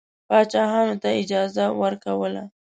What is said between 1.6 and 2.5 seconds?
ورکوله.